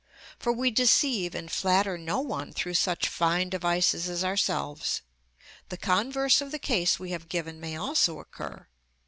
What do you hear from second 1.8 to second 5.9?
no one through such fine devices as ourselves. The